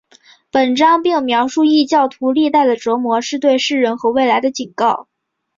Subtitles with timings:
[0.49, 5.07] 本章并描述异教徒历代的折磨是对世人和未来的警告。